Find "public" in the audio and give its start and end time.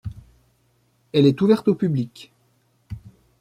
1.75-2.33